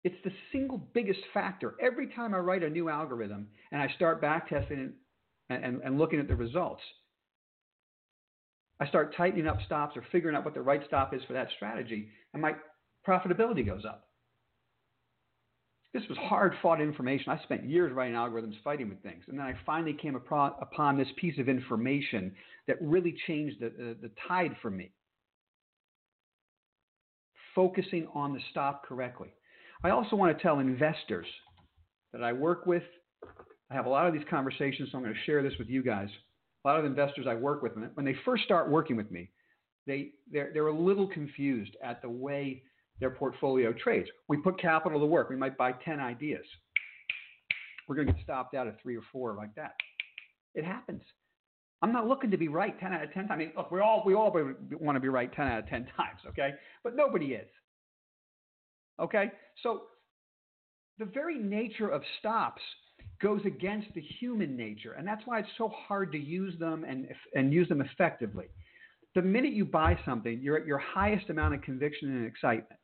It's 0.05 0.15
the 0.23 0.31
single 0.53 0.77
biggest 0.93 1.19
factor. 1.33 1.75
Every 1.81 2.07
time 2.07 2.33
I 2.33 2.37
write 2.37 2.63
a 2.63 2.69
new 2.69 2.87
algorithm 2.87 3.47
and 3.73 3.81
I 3.81 3.93
start 3.97 4.21
backtesting 4.21 4.93
and, 5.49 5.65
and, 5.65 5.81
and 5.83 5.97
looking 5.97 6.21
at 6.21 6.29
the 6.29 6.35
results, 6.37 6.81
I 8.79 8.87
start 8.87 9.15
tightening 9.15 9.47
up 9.47 9.57
stops 9.65 9.97
or 9.97 10.03
figuring 10.11 10.35
out 10.35 10.45
what 10.45 10.53
the 10.53 10.61
right 10.61 10.81
stop 10.85 11.13
is 11.13 11.21
for 11.25 11.33
that 11.33 11.49
strategy, 11.55 12.09
and 12.33 12.41
my 12.41 12.53
profitability 13.07 13.65
goes 13.65 13.85
up. 13.85 14.03
This 15.93 16.03
was 16.09 16.17
hard 16.19 16.53
fought 16.61 16.81
information. 16.81 17.31
I 17.31 17.41
spent 17.43 17.65
years 17.65 17.91
writing 17.93 18.13
algorithms 18.13 18.61
fighting 18.63 18.89
with 18.89 19.01
things. 19.01 19.23
And 19.27 19.39
then 19.39 19.45
I 19.45 19.55
finally 19.65 19.93
came 19.93 20.15
upon 20.15 20.97
this 20.97 21.07
piece 21.15 21.39
of 21.39 21.49
information 21.49 22.35
that 22.67 22.77
really 22.81 23.15
changed 23.25 23.61
the, 23.61 23.69
the, 23.69 23.97
the 24.01 24.11
tide 24.27 24.55
for 24.61 24.69
me. 24.69 24.91
Focusing 27.55 28.07
on 28.13 28.33
the 28.33 28.39
stop 28.51 28.85
correctly. 28.85 29.29
I 29.83 29.89
also 29.89 30.15
want 30.15 30.37
to 30.37 30.43
tell 30.43 30.59
investors 30.59 31.25
that 32.13 32.21
I 32.21 32.33
work 32.33 32.67
with, 32.67 32.83
I 33.71 33.73
have 33.73 33.87
a 33.87 33.89
lot 33.89 34.05
of 34.05 34.13
these 34.13 34.25
conversations, 34.29 34.89
so 34.91 34.97
I'm 34.97 35.03
going 35.03 35.15
to 35.15 35.21
share 35.25 35.41
this 35.41 35.53
with 35.57 35.69
you 35.69 35.81
guys 35.81 36.09
a 36.67 36.69
lot 36.69 36.79
of 36.79 36.85
investors 36.85 37.25
I 37.29 37.33
work 37.33 37.61
with, 37.61 37.71
when 37.93 38.05
they 38.05 38.15
first 38.25 38.43
start 38.43 38.69
working 38.69 38.97
with 38.97 39.09
me, 39.09 39.29
they, 39.85 40.09
they're, 40.29 40.51
they're 40.53 40.67
a 40.67 40.77
little 40.77 41.07
confused 41.07 41.77
at 41.81 42.01
the 42.01 42.09
way 42.09 42.61
their 42.99 43.09
portfolio 43.09 43.71
trades. 43.71 44.09
We 44.27 44.37
put 44.37 44.59
capital 44.59 44.99
to 44.99 45.05
work. 45.05 45.29
We 45.29 45.37
might 45.37 45.57
buy 45.57 45.71
10 45.71 46.01
ideas. 46.01 46.43
We're 47.87 47.95
going 47.95 48.07
to 48.07 48.13
get 48.13 48.21
stopped 48.21 48.53
out 48.53 48.67
at 48.67 48.81
three 48.81 48.97
or 48.97 49.01
four 49.13 49.33
like 49.35 49.55
that. 49.55 49.75
It 50.55 50.65
happens. 50.65 51.03
I'm 51.81 51.93
not 51.93 52.05
looking 52.05 52.31
to 52.31 52.37
be 52.37 52.49
right 52.49 52.77
10 52.77 52.91
out 52.91 53.01
of 53.01 53.13
10 53.13 53.27
times. 53.27 53.31
I 53.31 53.37
mean, 53.37 53.53
look, 53.55 53.71
we 53.71 53.79
all, 53.79 54.03
we 54.05 54.13
all 54.13 54.35
want 54.81 54.97
to 54.97 54.99
be 54.99 55.07
right 55.07 55.31
10 55.31 55.47
out 55.47 55.59
of 55.59 55.67
10 55.69 55.87
times, 55.95 56.19
okay? 56.27 56.51
But 56.83 56.97
nobody 56.97 57.27
is. 57.27 57.47
Okay? 58.99 59.31
So 59.63 59.83
the 60.99 61.05
very 61.05 61.37
nature 61.37 61.87
of 61.87 62.01
stops 62.19 62.61
goes 63.21 63.41
against 63.45 63.87
the 63.95 64.01
human 64.01 64.55
nature. 64.55 64.93
And 64.93 65.07
that's 65.07 65.21
why 65.25 65.39
it's 65.39 65.49
so 65.57 65.69
hard 65.69 66.11
to 66.11 66.17
use 66.17 66.57
them 66.59 66.85
and, 66.87 67.07
and 67.35 67.51
use 67.53 67.67
them 67.69 67.81
effectively. 67.81 68.45
The 69.15 69.21
minute 69.21 69.53
you 69.53 69.65
buy 69.65 69.97
something, 70.05 70.39
you're 70.41 70.57
at 70.57 70.67
your 70.67 70.77
highest 70.77 71.29
amount 71.29 71.55
of 71.55 71.61
conviction 71.61 72.09
and 72.09 72.27
excitement. 72.27 72.79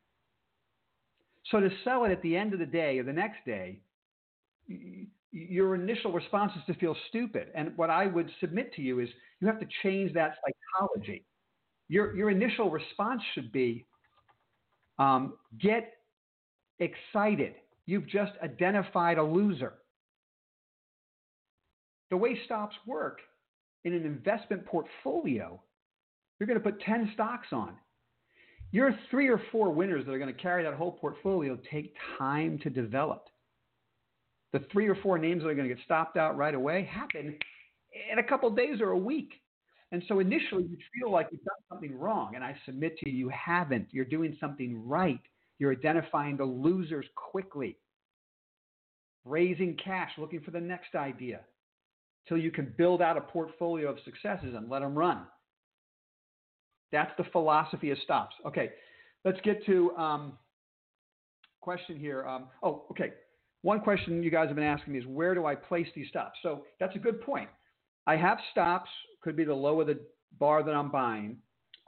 So 1.51 1.59
to 1.59 1.69
sell 1.83 2.05
it 2.05 2.11
at 2.11 2.21
the 2.21 2.35
end 2.35 2.53
of 2.53 2.59
the 2.59 2.65
day 2.65 2.97
or 2.97 3.03
the 3.03 3.13
next 3.13 3.45
day, 3.45 3.79
your 5.31 5.75
initial 5.75 6.11
response 6.11 6.51
is 6.55 6.61
to 6.67 6.79
feel 6.79 6.95
stupid. 7.09 7.49
And 7.53 7.73
what 7.75 7.89
I 7.89 8.07
would 8.07 8.29
submit 8.39 8.73
to 8.75 8.81
you 8.81 8.99
is 8.99 9.09
you 9.41 9.47
have 9.47 9.59
to 9.59 9.67
change 9.83 10.13
that 10.13 10.35
psychology. 10.43 11.25
Your, 11.89 12.15
your 12.15 12.29
initial 12.29 12.71
response 12.71 13.21
should 13.33 13.51
be 13.51 13.85
um, 14.97 15.33
get 15.59 15.93
excited. 16.79 17.55
You've 17.85 18.07
just 18.07 18.31
identified 18.41 19.17
a 19.17 19.23
loser. 19.23 19.73
The 22.13 22.17
way 22.17 22.37
stops 22.45 22.75
work 22.85 23.21
in 23.85 23.93
an 23.95 24.05
investment 24.05 24.67
portfolio, 24.67 25.59
you're 26.37 26.45
going 26.45 26.59
to 26.59 26.63
put 26.63 26.79
10 26.81 27.09
stocks 27.15 27.47
on. 27.51 27.73
Your 28.71 28.95
three 29.09 29.29
or 29.29 29.41
four 29.51 29.71
winners 29.71 30.05
that 30.05 30.11
are 30.11 30.19
going 30.19 30.31
to 30.31 30.39
carry 30.39 30.61
that 30.61 30.75
whole 30.75 30.91
portfolio 30.91 31.57
take 31.71 31.95
time 32.19 32.59
to 32.59 32.69
develop. 32.69 33.29
The 34.51 34.59
three 34.71 34.87
or 34.87 34.93
four 34.93 35.17
names 35.17 35.41
that 35.41 35.49
are 35.49 35.55
going 35.55 35.67
to 35.67 35.73
get 35.73 35.83
stopped 35.85 36.15
out 36.15 36.37
right 36.37 36.53
away 36.53 36.83
happen 36.83 37.35
in 38.11 38.19
a 38.19 38.23
couple 38.23 38.51
days 38.51 38.79
or 38.79 38.91
a 38.91 38.97
week. 38.97 39.31
And 39.91 40.03
so 40.07 40.19
initially 40.19 40.65
you 40.65 40.77
feel 40.93 41.11
like 41.11 41.29
you've 41.31 41.43
done 41.43 41.55
something 41.67 41.97
wrong. 41.97 42.35
And 42.35 42.43
I 42.43 42.55
submit 42.67 42.95
to 42.99 43.09
you, 43.09 43.17
you 43.17 43.29
haven't. 43.29 43.87
You're 43.89 44.05
doing 44.05 44.37
something 44.39 44.87
right. 44.87 45.21
You're 45.57 45.71
identifying 45.71 46.37
the 46.37 46.45
losers 46.45 47.07
quickly, 47.15 47.79
raising 49.25 49.75
cash, 49.83 50.11
looking 50.19 50.41
for 50.41 50.51
the 50.51 50.61
next 50.61 50.93
idea, 50.93 51.39
till 52.27 52.37
you 52.37 52.51
can 52.51 52.73
build 52.77 53.01
out 53.01 53.17
a 53.17 53.21
portfolio 53.21 53.89
of 53.89 53.97
successes 54.05 54.53
and 54.55 54.69
let 54.69 54.79
them 54.79 54.95
run. 54.95 55.25
That's 56.91 57.11
the 57.17 57.25
philosophy 57.31 57.91
of 57.91 57.97
stops. 58.03 58.35
Okay, 58.45 58.69
let's 59.25 59.39
get 59.41 59.65
to 59.65 59.91
um, 59.97 60.37
question 61.61 61.99
here. 61.99 62.25
Um, 62.27 62.45
oh, 62.61 62.85
okay. 62.91 63.13
One 63.63 63.79
question 63.79 64.21
you 64.21 64.29
guys 64.29 64.47
have 64.47 64.55
been 64.55 64.65
asking 64.65 64.93
me 64.93 64.99
is 64.99 65.05
where 65.07 65.33
do 65.33 65.45
I 65.45 65.55
place 65.55 65.87
these 65.95 66.07
stops? 66.09 66.37
So 66.43 66.65
that's 66.79 66.95
a 66.95 66.99
good 66.99 67.21
point. 67.21 67.49
I 68.05 68.17
have 68.17 68.37
stops, 68.51 68.89
could 69.21 69.37
be 69.37 69.45
the 69.45 69.53
low 69.53 69.79
of 69.79 69.87
the 69.87 69.99
bar 70.37 70.63
that 70.63 70.75
I'm 70.75 70.91
buying. 70.91 71.37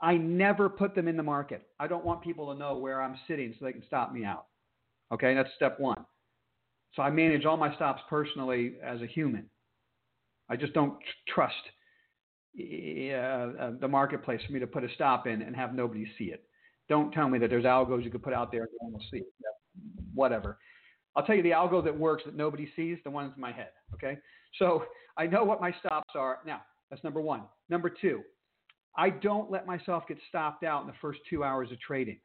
I 0.00 0.16
never 0.16 0.68
put 0.68 0.94
them 0.94 1.08
in 1.08 1.16
the 1.16 1.22
market. 1.22 1.62
I 1.78 1.86
don't 1.86 2.04
want 2.04 2.22
people 2.22 2.52
to 2.52 2.58
know 2.58 2.76
where 2.76 3.02
I'm 3.02 3.16
sitting 3.28 3.54
so 3.58 3.64
they 3.64 3.72
can 3.72 3.84
stop 3.86 4.12
me 4.12 4.24
out. 4.24 4.46
Okay, 5.12 5.34
that's 5.34 5.50
step 5.56 5.78
one. 5.78 6.04
So 6.94 7.02
I 7.02 7.10
manage 7.10 7.44
all 7.44 7.56
my 7.56 7.74
stops 7.76 8.02
personally 8.08 8.76
as 8.82 9.02
a 9.02 9.06
human. 9.06 9.48
I 10.48 10.56
just 10.56 10.72
don't 10.72 10.96
trust 11.28 11.54
uh, 12.58 13.72
the 13.80 13.88
marketplace 13.88 14.40
for 14.46 14.52
me 14.52 14.60
to 14.60 14.66
put 14.66 14.84
a 14.84 14.88
stop 14.94 15.26
in 15.26 15.42
and 15.42 15.54
have 15.54 15.74
nobody 15.74 16.06
see 16.18 16.26
it. 16.26 16.44
Don't 16.88 17.12
tell 17.12 17.28
me 17.28 17.38
that 17.40 17.50
there's 17.50 17.64
algos 17.64 18.04
you 18.04 18.10
could 18.10 18.22
put 18.22 18.32
out 18.32 18.52
there 18.52 18.62
and 18.62 18.70
no 18.80 18.86
one 18.86 18.92
will 18.94 19.04
see 19.10 19.18
it. 19.18 19.26
Whatever. 20.14 20.58
I'll 21.14 21.24
tell 21.24 21.34
you 21.34 21.42
the 21.42 21.50
algo 21.50 21.82
that 21.84 21.98
works 21.98 22.22
that 22.26 22.36
nobody 22.36 22.68
sees, 22.76 22.98
the 23.04 23.10
one's 23.10 23.32
in 23.34 23.40
my 23.40 23.52
head. 23.52 23.70
Okay. 23.94 24.18
So 24.58 24.84
I 25.16 25.26
know 25.26 25.44
what 25.44 25.60
my 25.60 25.74
stops 25.80 26.14
are. 26.14 26.38
Now, 26.46 26.62
that's 26.90 27.02
number 27.02 27.20
one. 27.20 27.42
Number 27.68 27.90
two, 27.90 28.22
I 28.96 29.10
don't 29.10 29.50
let 29.50 29.66
myself 29.66 30.04
get 30.06 30.18
stopped 30.28 30.64
out 30.64 30.82
in 30.82 30.86
the 30.86 30.94
first 31.00 31.20
two 31.28 31.42
hours 31.42 31.70
of 31.72 31.80
trading. 31.80 32.20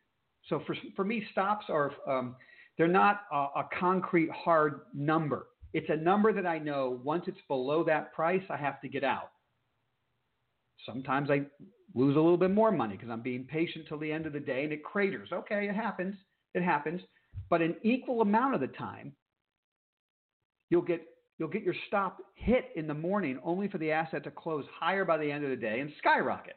So 0.48 0.62
for, 0.66 0.76
for 0.96 1.06
me, 1.06 1.26
stops 1.32 1.66
are, 1.70 1.92
um, 2.08 2.36
they're 2.78 2.88
not 2.88 3.24
a, 3.32 3.36
a 3.36 3.70
concrete 3.80 4.30
hard 4.32 4.82
number. 4.94 5.48
It's 5.74 5.90
a 5.90 5.96
number 5.96 6.34
that 6.34 6.46
I 6.46 6.60
know 6.60 7.00
once 7.04 7.26
it's 7.28 7.40
below 7.48 7.84
that 7.86 8.14
price, 8.14 8.44
I 8.50 8.58
have 8.58 8.82
to 8.82 8.90
get 8.90 9.04
out. 9.04 9.32
Sometimes 10.86 11.30
I 11.30 11.46
lose 11.94 12.16
a 12.16 12.20
little 12.20 12.38
bit 12.38 12.52
more 12.52 12.72
money 12.72 12.96
because 12.96 13.10
I'm 13.10 13.22
being 13.22 13.46
patient 13.46 13.86
till 13.88 14.00
the 14.00 14.12
end 14.12 14.26
of 14.26 14.34
the 14.34 14.40
day 14.40 14.64
and 14.64 14.74
it 14.74 14.84
craters. 14.84 15.30
Okay, 15.32 15.68
it 15.68 15.76
happens. 15.76 16.16
It 16.54 16.64
happens. 16.64 17.02
But 17.50 17.62
an 17.62 17.76
equal 17.84 18.22
amount 18.22 18.56
of 18.56 18.62
the 18.62 18.68
time, 18.68 19.14
you'll 20.70 20.82
get 20.82 21.02
you'll 21.38 21.50
get 21.50 21.64
your 21.64 21.76
stop 21.88 22.18
hit 22.36 22.66
in 22.76 22.88
the 22.88 22.94
morning 22.94 23.40
only 23.44 23.68
for 23.68 23.78
the 23.78 23.92
asset 23.92 24.24
to 24.24 24.32
close 24.32 24.66
higher 24.80 25.06
by 25.06 25.18
the 25.18 25.32
end 25.32 25.44
of 25.44 25.50
the 25.50 25.56
day 25.56 25.80
and 25.80 25.92
skyrocket. 25.98 26.56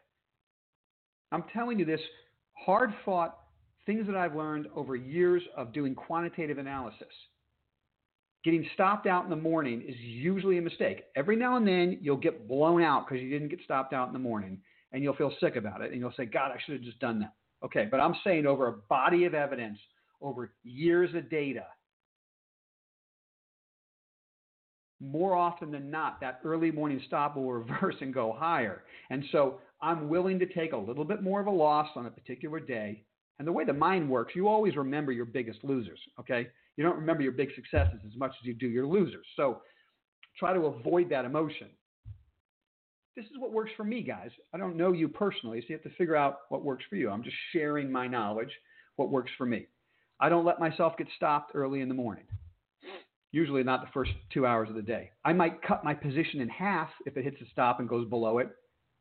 I'm 1.33 1.45
telling 1.53 1.79
you 1.79 1.85
this 1.85 2.01
hard 2.53 2.93
fought 3.05 3.39
things 3.87 4.07
that 4.07 4.17
I've 4.17 4.35
learned 4.35 4.67
over 4.75 4.97
years 4.97 5.43
of 5.57 5.73
doing 5.73 5.95
quantitative 5.95 6.59
analysis. 6.59 7.09
Getting 8.45 8.67
stopped 8.75 9.07
out 9.07 9.25
in 9.25 9.31
the 9.31 9.37
morning 9.37 9.83
is 9.89 9.97
usually 9.99 10.59
a 10.59 10.63
mistake. 10.63 11.05
Every 11.17 11.35
now 11.35 11.57
and 11.57 11.67
then 11.67 11.99
you'll 12.03 12.19
get 12.19 12.47
blown 12.47 12.83
out 12.83 13.09
because 13.09 13.23
you 13.23 13.31
didn't 13.31 13.49
get 13.49 13.61
stopped 13.65 13.95
out 13.95 14.07
in 14.07 14.13
the 14.13 14.19
morning 14.19 14.61
and 14.93 15.03
you'll 15.03 15.17
feel 15.17 15.33
sick 15.41 15.57
about 15.57 15.81
it 15.81 15.93
and 15.93 16.01
you'll 16.01 16.13
say, 16.15 16.27
God, 16.27 16.51
I 16.53 16.59
should 16.65 16.75
have 16.75 16.83
just 16.83 16.99
done 17.01 17.21
that. 17.21 17.33
Okay, 17.65 17.89
but 17.91 18.01
I'm 18.01 18.15
saying 18.23 18.45
over 18.45 18.69
a 18.69 18.73
body 18.73 19.25
of 19.25 19.33
evidence, 19.33 19.79
over 20.21 20.53
years 20.63 21.15
of 21.15 21.31
data, 21.31 21.65
more 25.01 25.35
often 25.35 25.71
than 25.71 25.91
not, 25.91 26.21
that 26.21 26.41
early 26.45 26.71
morning 26.71 27.01
stop 27.07 27.37
will 27.37 27.51
reverse 27.53 27.97
and 28.03 28.13
go 28.13 28.37
higher. 28.39 28.85
And 29.09 29.25
so 29.33 29.61
I'm 29.81 30.11
willing 30.11 30.39
to 30.41 30.47
take 30.47 30.73
a 30.73 30.77
little 30.77 31.05
bit 31.05 31.23
more 31.23 31.41
of 31.41 31.47
a 31.47 31.51
loss 31.51 31.89
on 31.97 32.05
a 32.05 32.11
particular 32.11 32.61
day. 32.61 33.05
And 33.39 33.49
the 33.49 33.53
way 33.53 33.65
the 33.65 33.73
mind 33.73 34.09
works, 34.09 34.35
you 34.37 34.49
always 34.49 34.77
remember 34.77 35.13
your 35.13 35.25
biggest 35.25 35.65
losers, 35.65 35.99
okay? 36.21 36.49
You 36.77 36.85
don't 36.85 36.97
remember 36.97 37.23
your 37.23 37.33
big 37.33 37.51
successes 37.55 38.01
as 38.07 38.17
much 38.17 38.33
as 38.41 38.47
you 38.47 38.55
do 38.55 38.69
your 38.69 38.87
losers. 38.87 39.27
So 39.37 39.61
try 40.39 40.53
to 40.53 40.67
avoid 40.67 41.09
that 41.11 41.25
emotion. 41.25 41.69
This 43.17 43.27
is 43.27 43.39
what 43.39 43.53
works 43.53 43.71
for 43.77 43.85
me, 43.85 44.03
guys. 44.03 44.31
I 44.53 44.59
don't 44.59 44.77
know 44.77 44.93
you 44.93 45.09
personally, 45.09 45.61
so 45.61 45.67
you 45.69 45.77
have 45.77 45.85
to 45.85 45.97
figure 45.97 46.17
out 46.17 46.39
what 46.49 46.65
works 46.65 46.85
for 46.91 46.97
you. 46.97 47.11
I'm 47.11 47.23
just 47.23 47.37
sharing 47.53 47.91
my 47.91 48.09
knowledge, 48.09 48.51
what 48.97 49.11
works 49.11 49.31
for 49.39 49.47
me. 49.47 49.69
I 50.19 50.29
don't 50.29 50.45
let 50.45 50.59
myself 50.59 50.97
get 50.99 51.07
stopped 51.17 51.53
early 51.55 51.81
in 51.81 51.89
the 51.89 51.95
morning. 51.95 52.25
Usually 53.31 53.63
not 53.63 53.83
the 53.83 53.91
first 53.93 54.13
two 54.33 54.47
hours 54.47 54.69
of 54.69 54.75
the 54.75 54.83
day. 54.83 55.11
I 55.25 55.33
might 55.33 55.63
cut 55.63 55.85
my 55.85 55.95
position 55.95 56.41
in 56.41 56.49
half 56.49 56.89
if 57.07 57.17
it 57.17 57.25
hits 57.25 57.41
a 57.41 57.51
stop 57.51 57.79
and 57.79 57.89
goes 57.89 58.09
below 58.09 58.39
it, 58.39 58.49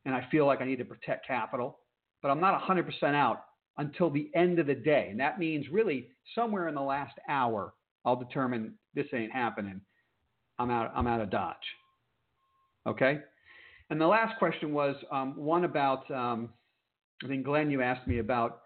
and 0.05 0.13
I 0.13 0.27
feel 0.29 0.45
like 0.45 0.61
I 0.61 0.65
need 0.65 0.77
to 0.77 0.85
protect 0.85 1.25
capital, 1.25 1.79
but 2.21 2.29
I'm 2.29 2.39
not 2.39 2.61
100% 2.61 3.15
out 3.15 3.45
until 3.77 4.09
the 4.09 4.29
end 4.35 4.59
of 4.59 4.67
the 4.67 4.75
day. 4.75 5.07
And 5.09 5.19
that 5.19 5.39
means 5.39 5.65
really 5.71 6.09
somewhere 6.35 6.67
in 6.67 6.75
the 6.75 6.81
last 6.81 7.17
hour, 7.27 7.73
I'll 8.05 8.15
determine 8.15 8.73
this 8.93 9.07
ain't 9.13 9.31
happening. 9.31 9.81
I'm 10.59 10.69
out, 10.69 10.91
I'm 10.95 11.07
out 11.07 11.21
of 11.21 11.29
Dodge. 11.29 11.55
Okay? 12.85 13.19
And 13.89 13.99
the 13.99 14.07
last 14.07 14.37
question 14.37 14.73
was 14.73 14.95
um, 15.11 15.35
one 15.35 15.63
about, 15.63 16.09
um, 16.11 16.49
I 17.23 17.27
think, 17.27 17.45
Glenn, 17.45 17.71
you 17.71 17.81
asked 17.81 18.07
me 18.07 18.19
about 18.19 18.61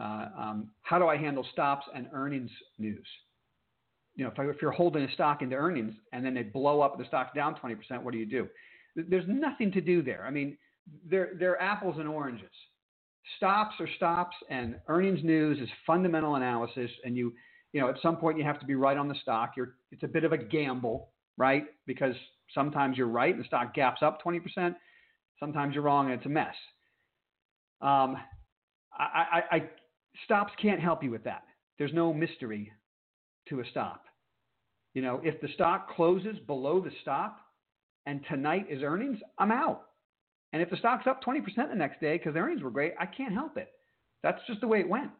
uh, 0.00 0.28
um, 0.38 0.70
how 0.82 0.98
do 0.98 1.06
I 1.06 1.16
handle 1.16 1.46
stops 1.52 1.86
and 1.94 2.08
earnings 2.12 2.50
news? 2.78 3.06
You 4.14 4.24
know, 4.24 4.30
if, 4.30 4.38
I, 4.38 4.44
if, 4.44 4.56
you're 4.62 4.70
holding 4.70 5.02
a 5.04 5.12
stock 5.12 5.42
into 5.42 5.56
earnings 5.56 5.94
and 6.12 6.24
then 6.24 6.34
they 6.34 6.42
blow 6.42 6.80
up, 6.80 6.98
the 6.98 7.04
stock's 7.06 7.34
down 7.34 7.56
20%, 7.56 8.02
what 8.02 8.12
do 8.12 8.18
you 8.18 8.26
do? 8.26 8.48
There's 8.94 9.24
nothing 9.26 9.72
to 9.72 9.80
do 9.80 10.02
there. 10.02 10.24
I 10.26 10.30
mean, 10.30 10.56
they're, 11.08 11.30
they're 11.38 11.60
apples 11.60 11.96
and 11.98 12.08
oranges 12.08 12.50
stops 13.36 13.74
are 13.80 13.88
stops 13.96 14.36
and 14.50 14.76
earnings 14.88 15.20
news 15.22 15.58
is 15.60 15.68
fundamental 15.86 16.36
analysis 16.36 16.90
and 17.04 17.16
you 17.16 17.32
you 17.72 17.80
know 17.80 17.88
at 17.88 17.96
some 18.02 18.16
point 18.16 18.38
you 18.38 18.44
have 18.44 18.60
to 18.60 18.66
be 18.66 18.74
right 18.74 18.96
on 18.96 19.08
the 19.08 19.14
stock. 19.22 19.52
You're 19.56 19.74
it's 19.90 20.02
a 20.02 20.08
bit 20.08 20.24
of 20.24 20.32
a 20.32 20.38
gamble 20.38 21.08
right? 21.38 21.64
Because 21.86 22.14
sometimes 22.54 22.96
you're 22.96 23.08
right 23.08 23.34
and 23.34 23.42
the 23.42 23.46
stock 23.46 23.74
gaps 23.74 24.02
up 24.02 24.22
20% 24.22 24.74
sometimes 25.40 25.74
you're 25.74 25.82
wrong 25.82 26.06
and 26.10 26.14
it's 26.14 26.26
a 26.26 26.28
mess. 26.28 26.54
Um, 27.80 28.16
I, 28.92 29.40
I, 29.50 29.56
I 29.56 29.70
stops 30.24 30.52
can't 30.60 30.80
help 30.80 31.02
you 31.02 31.10
with 31.10 31.24
that. 31.24 31.42
There's 31.78 31.92
no 31.92 32.12
mystery 32.12 32.70
to 33.48 33.60
a 33.60 33.64
stop. 33.70 34.04
You 34.94 35.02
know 35.02 35.20
if 35.24 35.40
the 35.40 35.48
stock 35.54 35.94
closes 35.96 36.38
below 36.46 36.80
the 36.80 36.90
stop 37.00 37.38
and 38.06 38.20
tonight 38.28 38.66
is 38.68 38.82
earnings 38.82 39.18
i'm 39.38 39.50
out 39.50 39.82
and 40.52 40.60
if 40.60 40.70
the 40.70 40.76
stock's 40.76 41.06
up 41.06 41.22
20% 41.24 41.44
the 41.70 41.74
next 41.74 42.00
day 42.00 42.18
because 42.18 42.36
earnings 42.36 42.62
were 42.62 42.70
great, 42.70 42.94
I 42.98 43.06
can't 43.06 43.32
help 43.32 43.56
it. 43.56 43.70
That's 44.22 44.40
just 44.46 44.60
the 44.60 44.68
way 44.68 44.80
it 44.80 44.88
went. 44.88 45.10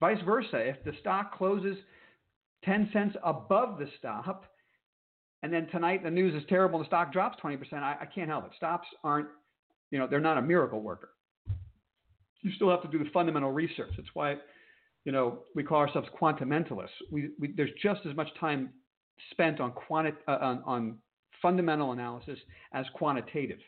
Vice 0.00 0.18
versa, 0.24 0.56
if 0.56 0.82
the 0.84 0.92
stock 1.00 1.36
closes 1.38 1.76
10 2.64 2.90
cents 2.92 3.16
above 3.22 3.78
the 3.78 3.86
stop, 3.98 4.44
and 5.44 5.52
then 5.52 5.68
tonight 5.68 6.02
the 6.02 6.10
news 6.10 6.34
is 6.34 6.42
terrible 6.48 6.78
the 6.80 6.84
stock 6.86 7.12
drops 7.12 7.38
20%, 7.42 7.72
I, 7.74 7.96
I 8.00 8.06
can't 8.06 8.28
help 8.28 8.44
it. 8.44 8.52
Stops 8.56 8.88
aren't, 9.04 9.28
you 9.90 9.98
know, 9.98 10.06
they're 10.08 10.20
not 10.20 10.38
a 10.38 10.42
miracle 10.42 10.80
worker. 10.80 11.10
You 12.42 12.50
still 12.56 12.70
have 12.70 12.82
to 12.82 12.88
do 12.88 12.98
the 12.98 13.10
fundamental 13.10 13.52
research. 13.52 13.92
That's 13.96 14.08
why, 14.14 14.36
you 15.04 15.12
know, 15.12 15.40
we 15.54 15.62
call 15.62 15.78
ourselves 15.78 16.08
quantimentalists. 16.20 16.88
We, 17.12 17.30
we, 17.38 17.52
there's 17.56 17.70
just 17.80 18.00
as 18.08 18.16
much 18.16 18.28
time 18.40 18.70
spent 19.30 19.60
on, 19.60 19.70
quanti- 19.70 20.18
uh, 20.26 20.38
on, 20.40 20.62
on 20.66 20.98
fundamental 21.42 21.92
analysis 21.92 22.38
as 22.72 22.86
quantitative. 22.94 23.58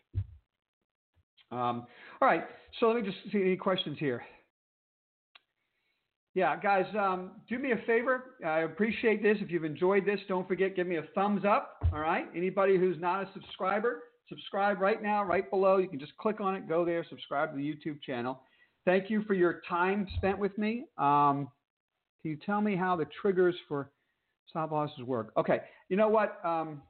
Um, 1.51 1.87
all 2.23 2.29
right, 2.29 2.45
so 2.81 2.87
let 2.87 2.97
me 2.97 3.11
just 3.11 3.19
see 3.31 3.43
any 3.43 3.57
questions 3.57 3.99
here. 3.99 4.23
Yeah, 6.35 6.61
guys, 6.61 6.87
um, 6.99 7.31
do 7.49 7.61
me 7.61 7.71
a 7.71 7.77
favor. 7.87 8.35
I 8.45 8.61
appreciate 8.61 9.23
this. 9.23 9.37
If 9.41 9.53
you've 9.53 9.65
enjoyed 9.65 10.05
this, 10.05 10.19
don't 10.27 10.49
forget, 10.49 10.75
give 10.75 10.89
me 10.89 10.97
a 10.97 11.05
thumbs 11.15 11.45
up. 11.45 11.77
All 11.93 12.01
right. 12.01 12.27
Anybody 12.35 12.77
who's 12.77 13.01
not 13.01 13.23
a 13.23 13.29
subscriber, 13.35 14.03
subscribe 14.29 14.81
right 14.81 15.01
now, 15.01 15.23
right 15.23 15.49
below. 15.49 15.77
You 15.77 15.89
can 15.89 16.01
just 16.01 16.17
click 16.17 16.41
on 16.41 16.57
it, 16.57 16.69
go 16.69 16.85
there, 16.85 17.05
subscribe 17.09 17.53
to 17.53 17.57
the 17.57 17.63
YouTube 17.63 18.03
channel. 18.03 18.41
Thank 18.85 19.11
you 19.11 19.23
for 19.23 19.35
your 19.35 19.63
time 19.69 20.09
spent 20.17 20.37
with 20.37 20.59
me. 20.59 20.87
Um, 20.99 21.49
can 22.21 22.33
you 22.33 22.39
tell 22.45 22.61
me 22.61 22.75
how 22.75 22.97
the 22.97 23.07
triggers 23.23 23.55
for 23.69 23.93
stop 24.49 24.73
losses 24.73 25.05
work? 25.05 25.33
Okay. 25.37 25.61
You 25.89 25.97
know 25.97 26.09
what? 26.09 26.45
Um, 26.45 26.83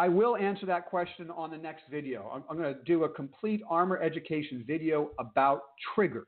I 0.00 0.08
will 0.08 0.34
answer 0.34 0.64
that 0.64 0.86
question 0.86 1.30
on 1.30 1.50
the 1.50 1.58
next 1.58 1.82
video. 1.90 2.30
I'm, 2.32 2.42
I'm 2.48 2.56
going 2.56 2.74
to 2.74 2.82
do 2.84 3.04
a 3.04 3.08
complete 3.10 3.60
ARMR 3.70 4.02
education 4.02 4.64
video 4.66 5.10
about 5.18 5.60
triggers. 5.94 6.24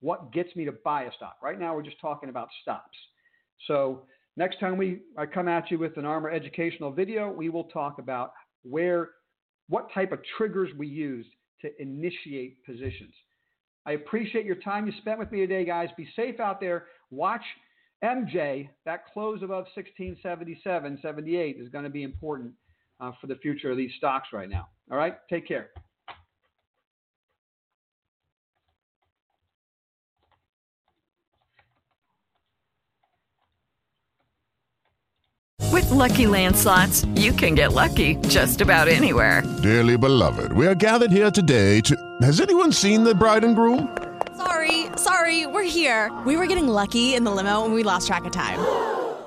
What 0.00 0.32
gets 0.32 0.56
me 0.56 0.64
to 0.64 0.72
buy 0.72 1.04
a 1.04 1.12
stock? 1.12 1.36
Right 1.40 1.60
now, 1.60 1.76
we're 1.76 1.84
just 1.84 2.00
talking 2.00 2.28
about 2.28 2.48
stops. 2.62 2.98
So 3.68 4.02
next 4.36 4.58
time 4.58 4.76
we 4.76 5.02
I 5.16 5.26
come 5.26 5.46
at 5.46 5.70
you 5.70 5.78
with 5.78 5.96
an 5.96 6.02
ARMR 6.02 6.34
educational 6.34 6.90
video, 6.90 7.30
we 7.30 7.50
will 7.50 7.62
talk 7.64 8.00
about 8.00 8.32
where, 8.64 9.10
what 9.68 9.92
type 9.94 10.10
of 10.10 10.18
triggers 10.36 10.70
we 10.76 10.88
use 10.88 11.26
to 11.60 11.70
initiate 11.80 12.64
positions. 12.66 13.14
I 13.86 13.92
appreciate 13.92 14.44
your 14.44 14.56
time 14.56 14.88
you 14.88 14.92
spent 14.98 15.20
with 15.20 15.30
me 15.30 15.38
today, 15.38 15.64
guys. 15.64 15.88
Be 15.96 16.08
safe 16.16 16.40
out 16.40 16.58
there. 16.58 16.86
Watch 17.12 17.44
MJ. 18.02 18.70
That 18.86 19.04
close 19.12 19.38
above 19.38 19.66
1677, 19.76 20.98
78 21.00 21.56
is 21.60 21.68
going 21.68 21.84
to 21.84 21.90
be 21.90 22.02
important 22.02 22.54
uh, 23.00 23.12
for 23.20 23.26
the 23.26 23.36
future 23.36 23.70
of 23.70 23.76
these 23.76 23.92
stocks 23.96 24.28
right 24.32 24.48
now. 24.48 24.68
All 24.90 24.96
right, 24.96 25.16
take 25.28 25.46
care. 25.46 25.70
With 35.72 35.86
LuckyLand 35.86 36.54
Slots, 36.54 37.04
you 37.16 37.32
can 37.32 37.56
get 37.56 37.72
lucky 37.72 38.14
just 38.28 38.60
about 38.60 38.86
anywhere. 38.86 39.42
Dearly 39.60 39.98
beloved, 39.98 40.52
we 40.52 40.68
are 40.68 40.74
gathered 40.74 41.10
here 41.10 41.32
today 41.32 41.80
to. 41.80 41.96
Has 42.22 42.40
anyone 42.40 42.70
seen 42.70 43.02
the 43.02 43.14
bride 43.14 43.42
and 43.42 43.56
groom? 43.56 43.96
Sorry, 44.36 44.86
sorry, 44.96 45.46
we're 45.46 45.64
here. 45.64 46.16
We 46.24 46.36
were 46.36 46.46
getting 46.46 46.68
lucky 46.68 47.14
in 47.14 47.24
the 47.24 47.30
limo 47.32 47.64
and 47.64 47.74
we 47.74 47.82
lost 47.82 48.06
track 48.06 48.24
of 48.24 48.32
time. 48.32 48.60